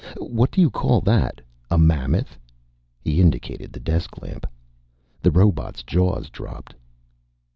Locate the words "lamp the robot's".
4.19-5.83